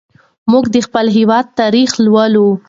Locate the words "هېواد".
1.17-1.45